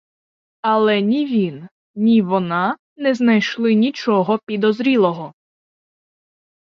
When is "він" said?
1.25-1.69